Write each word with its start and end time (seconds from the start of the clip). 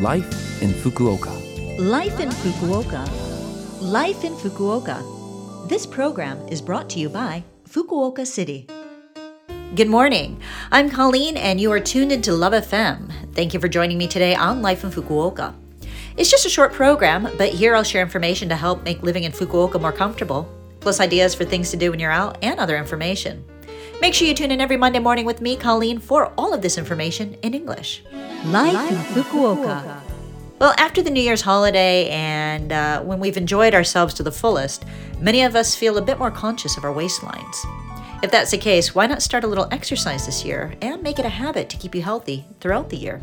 Life 0.00 0.60
in 0.60 0.70
Fukuoka. 0.70 1.30
Life 1.78 2.18
in 2.18 2.28
Fukuoka. 2.28 3.08
Life 3.80 4.24
in 4.24 4.32
Fukuoka. 4.34 5.68
This 5.68 5.86
program 5.86 6.36
is 6.48 6.60
brought 6.60 6.90
to 6.90 6.98
you 6.98 7.08
by 7.08 7.44
Fukuoka 7.68 8.26
City. 8.26 8.66
Good 9.76 9.86
morning. 9.86 10.40
I'm 10.72 10.90
Colleen, 10.90 11.36
and 11.36 11.60
you 11.60 11.70
are 11.70 11.78
tuned 11.78 12.10
into 12.10 12.32
Love 12.32 12.54
FM. 12.54 13.12
Thank 13.34 13.54
you 13.54 13.60
for 13.60 13.68
joining 13.68 13.96
me 13.96 14.08
today 14.08 14.34
on 14.34 14.62
Life 14.62 14.82
in 14.82 14.90
Fukuoka. 14.90 15.54
It's 16.16 16.30
just 16.30 16.44
a 16.44 16.50
short 16.50 16.72
program, 16.72 17.28
but 17.38 17.50
here 17.50 17.76
I'll 17.76 17.84
share 17.84 18.02
information 18.02 18.48
to 18.48 18.56
help 18.56 18.82
make 18.82 19.04
living 19.04 19.22
in 19.22 19.30
Fukuoka 19.30 19.80
more 19.80 19.92
comfortable, 19.92 20.48
plus 20.80 20.98
ideas 20.98 21.36
for 21.36 21.44
things 21.44 21.70
to 21.70 21.76
do 21.76 21.92
when 21.92 22.00
you're 22.00 22.10
out 22.10 22.36
and 22.42 22.58
other 22.58 22.76
information. 22.76 23.44
Make 24.00 24.12
sure 24.12 24.26
you 24.26 24.34
tune 24.34 24.50
in 24.50 24.60
every 24.60 24.76
Monday 24.76 24.98
morning 24.98 25.24
with 25.24 25.40
me, 25.40 25.56
Colleen, 25.56 26.00
for 26.00 26.32
all 26.36 26.52
of 26.52 26.62
this 26.62 26.78
information 26.78 27.34
in 27.42 27.54
English. 27.54 28.02
Life 28.44 28.90
in 28.90 28.98
Fukuoka. 28.98 30.02
Well, 30.58 30.74
after 30.76 31.00
the 31.00 31.10
New 31.10 31.22
Year's 31.22 31.40
holiday 31.40 32.10
and 32.10 32.72
uh, 32.72 33.00
when 33.00 33.18
we've 33.18 33.38
enjoyed 33.38 33.74
ourselves 33.74 34.12
to 34.14 34.22
the 34.22 34.30
fullest, 34.30 34.84
many 35.18 35.42
of 35.42 35.56
us 35.56 35.74
feel 35.74 35.96
a 35.96 36.02
bit 36.02 36.18
more 36.18 36.30
conscious 36.30 36.76
of 36.76 36.84
our 36.84 36.92
waistlines. 36.92 37.56
If 38.22 38.30
that's 38.30 38.50
the 38.50 38.58
case, 38.58 38.94
why 38.94 39.06
not 39.06 39.22
start 39.22 39.44
a 39.44 39.46
little 39.46 39.66
exercise 39.70 40.26
this 40.26 40.44
year 40.44 40.74
and 40.82 41.02
make 41.02 41.18
it 41.18 41.24
a 41.24 41.30
habit 41.30 41.70
to 41.70 41.78
keep 41.78 41.94
you 41.94 42.02
healthy 42.02 42.44
throughout 42.60 42.90
the 42.90 42.98
year? 42.98 43.22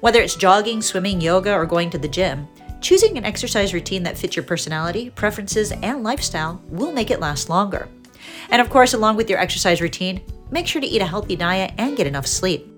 Whether 0.00 0.22
it's 0.22 0.34
jogging, 0.34 0.80
swimming, 0.80 1.20
yoga, 1.20 1.52
or 1.52 1.66
going 1.66 1.90
to 1.90 1.98
the 1.98 2.08
gym, 2.08 2.48
choosing 2.80 3.18
an 3.18 3.26
exercise 3.26 3.74
routine 3.74 4.02
that 4.04 4.16
fits 4.16 4.34
your 4.34 4.44
personality, 4.44 5.10
preferences, 5.10 5.72
and 5.72 6.02
lifestyle 6.02 6.62
will 6.68 6.90
make 6.90 7.10
it 7.10 7.20
last 7.20 7.50
longer. 7.50 7.86
And 8.48 8.62
of 8.62 8.70
course, 8.70 8.94
along 8.94 9.16
with 9.16 9.28
your 9.28 9.38
exercise 9.38 9.82
routine, 9.82 10.22
make 10.50 10.66
sure 10.66 10.80
to 10.80 10.88
eat 10.88 11.02
a 11.02 11.06
healthy 11.06 11.36
diet 11.36 11.72
and 11.76 11.98
get 11.98 12.06
enough 12.06 12.26
sleep. 12.26 12.71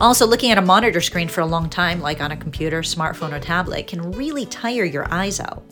Also, 0.00 0.26
looking 0.26 0.50
at 0.50 0.56
a 0.56 0.62
monitor 0.62 1.02
screen 1.02 1.28
for 1.28 1.42
a 1.42 1.46
long 1.46 1.68
time, 1.68 2.00
like 2.00 2.22
on 2.22 2.30
a 2.30 2.36
computer, 2.36 2.80
smartphone, 2.80 3.32
or 3.32 3.38
tablet, 3.38 3.86
can 3.86 4.12
really 4.12 4.46
tire 4.46 4.84
your 4.84 5.06
eyes 5.12 5.40
out. 5.40 5.62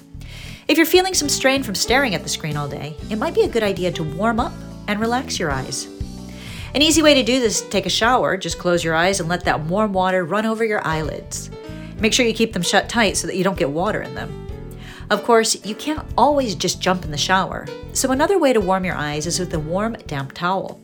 If 0.69 0.77
you're 0.77 0.85
feeling 0.85 1.15
some 1.15 1.31
strain 1.31 1.63
from 1.63 1.75
staring 1.75 2.15
at 2.15 2.23
the 2.23 2.29
screen 2.29 2.55
all 2.55 2.69
day, 2.69 2.95
it 3.09 3.17
might 3.17 3.35
be 3.35 3.45
a 3.45 3.49
good 3.49 3.63
idea 3.63 3.91
to 3.93 4.05
warm 4.05 4.39
up 4.39 4.53
and 4.87 5.01
relax 5.01 5.39
your 5.39 5.51
eyes. 5.51 5.89
An 6.75 6.83
easy 6.83 7.01
way 7.01 7.15
to 7.15 7.23
do 7.23 7.41
this 7.41 7.63
is 7.63 7.69
take 7.71 7.87
a 7.87 7.91
shower, 7.91 8.37
just 8.37 8.59
close 8.59 8.85
your 8.85 8.95
eyes 8.95 9.19
and 9.19 9.31
let 9.31 9.47
that 9.47 9.61
warm 9.61 9.95
water 9.95 10.27
run 10.27 10.45
over 10.45 10.63
your 10.63 10.87
eyelids. 10.87 11.51
Make 11.99 12.13
sure 12.13 12.27
you 12.27 12.35
keep 12.35 12.53
them 12.53 12.63
shut 12.63 12.91
tight 12.91 13.17
so 13.17 13.27
that 13.27 13.37
you 13.37 13.45
don't 13.45 13.59
get 13.59 13.71
water 13.71 14.03
in 14.03 14.15
them. 14.15 14.47
Of 15.09 15.25
course, 15.25 15.65
you 15.65 15.75
can't 15.75 16.07
always 16.19 16.55
just 16.55 16.83
jump 16.83 17.07
in 17.07 17.11
the 17.11 17.17
shower, 17.17 17.67
so 17.95 18.13
another 18.13 18.39
way 18.39 18.53
to 18.53 18.61
warm 18.61 18.85
your 18.85 18.95
eyes 18.95 19.27
is 19.27 19.39
with 19.39 19.55
a 19.55 19.59
warm, 19.59 19.95
damp 20.07 20.35
towel. 20.35 20.83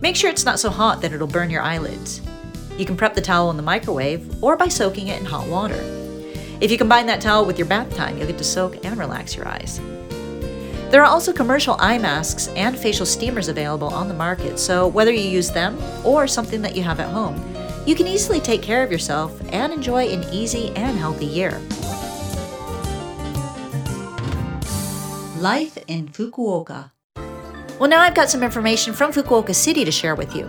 Make 0.00 0.14
sure 0.14 0.30
it's 0.30 0.44
not 0.44 0.60
so 0.60 0.70
hot 0.70 1.00
that 1.00 1.12
it'll 1.12 1.26
burn 1.26 1.50
your 1.50 1.62
eyelids. 1.62 2.20
You 2.78 2.84
can 2.84 2.96
prep 2.96 3.14
the 3.14 3.20
towel 3.20 3.50
in 3.50 3.56
the 3.56 3.62
microwave 3.62 4.42
or 4.42 4.56
by 4.56 4.68
soaking 4.68 5.08
it 5.08 5.18
in 5.20 5.26
hot 5.26 5.48
water. 5.48 5.80
If 6.60 6.70
you 6.70 6.78
combine 6.78 7.06
that 7.06 7.20
towel 7.20 7.44
with 7.44 7.58
your 7.58 7.66
bath 7.66 7.94
time, 7.96 8.16
you'll 8.16 8.26
get 8.26 8.38
to 8.38 8.44
soak 8.44 8.84
and 8.84 8.98
relax 8.98 9.36
your 9.36 9.46
eyes. 9.48 9.80
There 10.90 11.02
are 11.02 11.06
also 11.06 11.32
commercial 11.32 11.76
eye 11.78 11.98
masks 11.98 12.48
and 12.56 12.78
facial 12.78 13.06
steamers 13.06 13.48
available 13.48 13.88
on 13.88 14.08
the 14.08 14.14
market, 14.14 14.58
so 14.58 14.86
whether 14.86 15.10
you 15.10 15.28
use 15.28 15.50
them 15.50 15.76
or 16.04 16.26
something 16.26 16.62
that 16.62 16.76
you 16.76 16.82
have 16.82 17.00
at 17.00 17.10
home, 17.10 17.42
you 17.86 17.94
can 17.94 18.06
easily 18.06 18.40
take 18.40 18.62
care 18.62 18.82
of 18.82 18.92
yourself 18.92 19.40
and 19.52 19.72
enjoy 19.72 20.06
an 20.06 20.24
easy 20.32 20.70
and 20.76 20.96
healthy 20.96 21.26
year. 21.26 21.60
Life 25.40 25.76
in 25.86 26.08
Fukuoka. 26.08 26.92
Well, 27.78 27.90
now 27.90 28.00
I've 28.00 28.14
got 28.14 28.30
some 28.30 28.42
information 28.42 28.94
from 28.94 29.12
Fukuoka 29.12 29.54
City 29.54 29.84
to 29.84 29.92
share 29.92 30.14
with 30.14 30.34
you. 30.34 30.48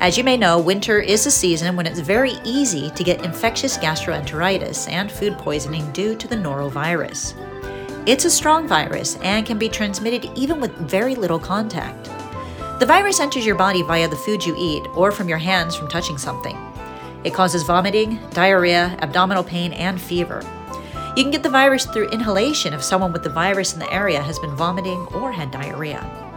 As 0.00 0.16
you 0.16 0.22
may 0.22 0.36
know, 0.36 0.60
winter 0.60 1.00
is 1.00 1.26
a 1.26 1.30
season 1.30 1.74
when 1.74 1.84
it's 1.84 1.98
very 1.98 2.34
easy 2.44 2.88
to 2.90 3.02
get 3.02 3.24
infectious 3.24 3.76
gastroenteritis 3.76 4.88
and 4.88 5.10
food 5.10 5.36
poisoning 5.38 5.90
due 5.90 6.14
to 6.14 6.28
the 6.28 6.36
norovirus. 6.36 7.34
It's 8.06 8.24
a 8.24 8.30
strong 8.30 8.68
virus 8.68 9.16
and 9.16 9.44
can 9.44 9.58
be 9.58 9.68
transmitted 9.68 10.30
even 10.36 10.60
with 10.60 10.70
very 10.76 11.16
little 11.16 11.40
contact. 11.40 12.04
The 12.78 12.86
virus 12.86 13.18
enters 13.18 13.44
your 13.44 13.56
body 13.56 13.82
via 13.82 14.06
the 14.06 14.14
food 14.14 14.46
you 14.46 14.54
eat 14.56 14.86
or 14.94 15.10
from 15.10 15.28
your 15.28 15.38
hands 15.38 15.74
from 15.74 15.88
touching 15.88 16.16
something. 16.16 16.56
It 17.24 17.34
causes 17.34 17.64
vomiting, 17.64 18.20
diarrhea, 18.30 18.96
abdominal 19.02 19.42
pain, 19.42 19.72
and 19.72 20.00
fever. 20.00 20.42
You 21.16 21.24
can 21.24 21.32
get 21.32 21.42
the 21.42 21.50
virus 21.50 21.86
through 21.86 22.10
inhalation 22.10 22.72
if 22.72 22.84
someone 22.84 23.12
with 23.12 23.24
the 23.24 23.30
virus 23.30 23.72
in 23.72 23.80
the 23.80 23.92
area 23.92 24.22
has 24.22 24.38
been 24.38 24.54
vomiting 24.54 25.08
or 25.08 25.32
had 25.32 25.50
diarrhea. 25.50 26.27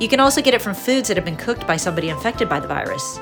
You 0.00 0.08
can 0.08 0.18
also 0.20 0.42
get 0.42 0.54
it 0.54 0.62
from 0.62 0.74
foods 0.74 1.08
that 1.08 1.16
have 1.16 1.24
been 1.24 1.36
cooked 1.36 1.66
by 1.66 1.76
somebody 1.76 2.08
infected 2.08 2.48
by 2.48 2.58
the 2.58 2.68
virus. 2.68 3.20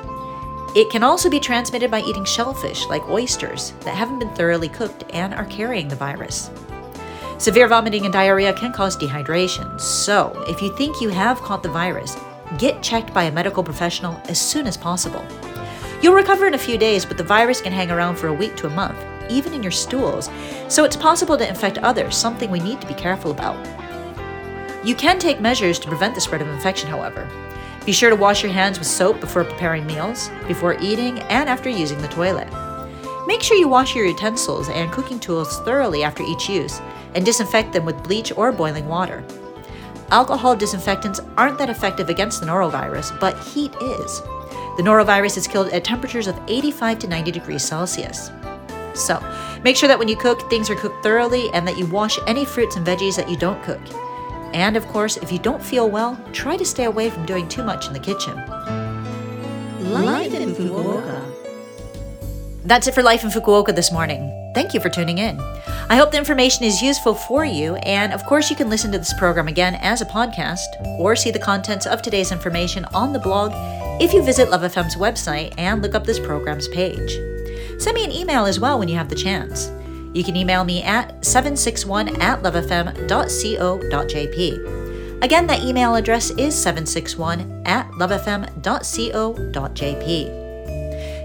It 0.75 0.91
can 0.91 1.03
also 1.03 1.28
be 1.28 1.38
transmitted 1.38 1.91
by 1.91 2.00
eating 2.00 2.25
shellfish, 2.25 2.87
like 2.87 3.06
oysters, 3.10 3.72
that 3.81 3.94
haven't 3.94 4.21
been 4.21 4.34
thoroughly 4.34 4.71
cooked 4.71 5.05
and 5.12 5.34
are 5.34 5.44
carrying 5.47 5.87
the 5.87 5.97
virus. 5.97 6.50
Severe 7.37 7.69
vomiting 7.69 8.05
and 8.05 8.12
diarrhea 8.12 8.55
can 8.55 8.72
cause 8.72 8.97
dehydration, 8.97 9.78
so 9.78 10.32
if 10.49 10.62
you 10.62 10.75
think 10.77 11.00
you 11.00 11.11
have 11.11 11.43
caught 11.43 11.62
the 11.62 11.69
virus, 11.69 12.16
get 12.56 12.82
checked 12.82 13.12
by 13.12 13.25
a 13.25 13.32
medical 13.32 13.62
professional 13.62 14.19
as 14.28 14.41
soon 14.41 14.66
as 14.66 14.78
possible. 14.78 15.22
You'll 16.00 16.15
recover 16.15 16.47
in 16.47 16.55
a 16.55 16.59
few 16.59 16.78
days, 16.78 17.05
but 17.05 17.19
the 17.19 17.25
virus 17.25 17.61
can 17.61 17.72
hang 17.72 17.91
around 17.91 18.16
for 18.16 18.28
a 18.28 18.34
week 18.34 18.56
to 18.56 18.66
a 18.66 18.71
month, 18.71 18.99
even 19.28 19.53
in 19.53 19.62
your 19.62 19.72
stools, 19.72 20.31
so 20.69 20.84
it's 20.84 20.97
possible 20.97 21.37
to 21.37 21.49
infect 21.49 21.78
others, 21.78 22.16
something 22.16 22.50
we 22.50 22.61
need 22.61 22.81
to 22.81 22.87
be 22.87 22.94
careful 22.94 23.31
about. 23.31 23.56
You 24.84 24.97
can 24.97 25.20
take 25.20 25.41
measures 25.41 25.78
to 25.78 25.88
prevent 25.88 26.15
the 26.15 26.20
spread 26.20 26.43
of 26.43 26.48
infection, 26.48 26.88
however. 26.88 27.28
Be 27.87 27.93
sure 27.93 28.10
to 28.10 28.16
wash 28.16 28.43
your 28.43 28.53
hands 28.53 28.78
with 28.78 28.88
soap 28.88 29.20
before 29.20 29.44
preparing 29.44 29.87
meals, 29.87 30.28
before 30.48 30.76
eating, 30.81 31.20
and 31.20 31.48
after 31.48 31.69
using 31.69 32.03
the 32.03 32.09
toilet. 32.09 32.48
Make 33.26 33.43
sure 33.43 33.56
you 33.56 33.69
wash 33.69 33.94
your 33.94 34.06
utensils 34.06 34.69
and 34.69 34.91
cooking 34.91 35.20
tools 35.20 35.60
thoroughly 35.60 36.03
after 36.03 36.25
each 36.25 36.48
use, 36.48 36.81
and 37.15 37.25
disinfect 37.25 37.72
them 37.72 37.84
with 37.84 38.03
bleach 38.03 38.32
or 38.37 38.50
boiling 38.50 38.88
water. 38.88 39.25
Alcohol 40.10 40.56
disinfectants 40.56 41.20
aren't 41.37 41.59
that 41.59 41.70
effective 41.70 42.09
against 42.09 42.41
the 42.41 42.47
norovirus, 42.47 43.19
but 43.20 43.38
heat 43.38 43.72
is. 43.81 44.20
The 44.76 44.82
norovirus 44.82 45.37
is 45.37 45.47
killed 45.47 45.69
at 45.69 45.84
temperatures 45.84 46.26
of 46.26 46.38
85 46.49 46.99
to 47.00 47.06
90 47.06 47.31
degrees 47.31 47.64
Celsius. 47.64 48.31
So, 48.94 49.20
make 49.62 49.76
sure 49.76 49.88
that 49.88 49.99
when 49.99 50.09
you 50.09 50.16
cook, 50.16 50.50
things 50.50 50.69
are 50.69 50.75
cooked 50.75 51.03
thoroughly 51.03 51.50
and 51.50 51.66
that 51.69 51.78
you 51.78 51.87
wash 51.87 52.19
any 52.26 52.44
fruits 52.44 52.76
and 52.76 52.87
veggies 52.87 53.16
that 53.16 53.31
you 53.31 53.37
don't 53.37 53.62
cook. 53.62 53.81
And 54.54 54.76
of 54.76 54.86
course, 54.88 55.16
if 55.16 55.32
you 55.32 55.38
don't 55.38 55.62
feel 55.62 55.88
well, 55.88 56.18
try 56.32 56.56
to 56.56 56.64
stay 56.64 56.84
away 56.84 57.10
from 57.10 57.26
doing 57.26 57.48
too 57.48 57.62
much 57.62 57.86
in 57.86 57.92
the 57.92 57.98
kitchen. 57.98 58.36
Life 59.90 60.34
in 60.34 60.54
Fukuoka. 60.54 61.22
That's 62.64 62.86
it 62.86 62.94
for 62.94 63.02
Life 63.02 63.24
in 63.24 63.30
Fukuoka 63.30 63.74
this 63.74 63.90
morning. 63.90 64.52
Thank 64.54 64.74
you 64.74 64.80
for 64.80 64.88
tuning 64.88 65.18
in. 65.18 65.40
I 65.88 65.96
hope 65.96 66.10
the 66.10 66.18
information 66.18 66.64
is 66.64 66.80
useful 66.80 67.14
for 67.14 67.44
you, 67.44 67.74
and 67.76 68.12
of 68.12 68.24
course, 68.24 68.50
you 68.50 68.56
can 68.56 68.70
listen 68.70 68.92
to 68.92 68.98
this 68.98 69.14
program 69.14 69.48
again 69.48 69.74
as 69.76 70.00
a 70.00 70.06
podcast 70.06 70.66
or 70.98 71.16
see 71.16 71.30
the 71.30 71.38
contents 71.38 71.86
of 71.86 72.02
today's 72.02 72.30
information 72.32 72.84
on 72.94 73.12
the 73.12 73.19
blog 73.19 73.52
if 74.00 74.12
you 74.12 74.22
visit 74.22 74.50
Love 74.50 74.62
FM's 74.62 74.96
website 74.96 75.52
and 75.58 75.82
look 75.82 75.94
up 75.94 76.04
this 76.04 76.20
program's 76.20 76.69
page. 76.69 77.19
Send 77.78 77.94
me 77.94 78.04
an 78.04 78.12
email 78.12 78.46
as 78.46 78.60
well 78.60 78.78
when 78.78 78.88
you 78.88 78.96
have 78.96 79.08
the 79.08 79.16
chance. 79.16 79.70
You 80.15 80.23
can 80.25 80.37
email 80.37 80.65
me 80.65 80.83
at 80.83 81.25
761 81.25 82.21
at 82.21 82.43
lovefm.co.jp. 82.43 82.83
Again, 85.23 85.47
that 85.47 85.62
email 85.62 85.95
address 85.95 86.31
is 86.31 86.55
761 86.55 87.62
at 87.65 87.89
lovefm.co.jp. 87.93 88.50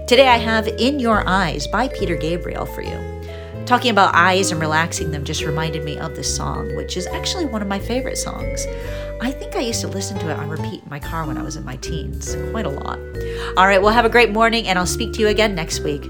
Today 0.06 0.28
I 0.28 0.38
have 0.38 0.68
In 0.68 1.00
Your 1.00 1.28
Eyes 1.28 1.66
by 1.66 1.88
Peter 1.88 2.16
Gabriel 2.16 2.64
for 2.64 2.80
you. 2.80 3.18
Talking 3.66 3.90
about 3.90 4.14
eyes 4.14 4.52
and 4.52 4.60
relaxing 4.60 5.10
them 5.10 5.24
just 5.24 5.44
reminded 5.44 5.84
me 5.84 5.98
of 5.98 6.16
this 6.16 6.34
song, 6.34 6.74
which 6.76 6.96
is 6.96 7.06
actually 7.08 7.44
one 7.44 7.60
of 7.60 7.68
my 7.68 7.78
favorite 7.78 8.16
songs. 8.16 8.66
I 9.20 9.30
think 9.30 9.54
I 9.56 9.60
used 9.60 9.82
to 9.82 9.88
listen 9.88 10.18
to 10.20 10.30
it 10.30 10.38
on 10.38 10.48
repeat 10.48 10.82
in 10.82 10.88
my 10.88 11.00
car 11.00 11.26
when 11.26 11.36
I 11.36 11.42
was 11.42 11.56
in 11.56 11.64
my 11.66 11.76
teens, 11.76 12.34
quite 12.52 12.64
a 12.64 12.70
lot. 12.70 12.98
All 13.58 13.66
right, 13.66 13.82
well, 13.82 13.92
have 13.92 14.06
a 14.06 14.08
great 14.08 14.30
morning, 14.30 14.66
and 14.68 14.78
I'll 14.78 14.86
speak 14.86 15.12
to 15.14 15.20
you 15.20 15.28
again 15.28 15.54
next 15.54 15.80
week. 15.80 16.04